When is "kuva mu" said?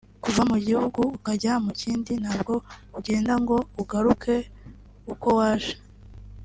0.23-0.57